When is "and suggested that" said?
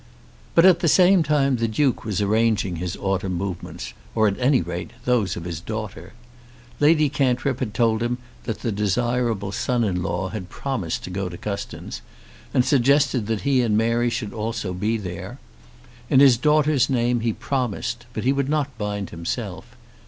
12.51-13.41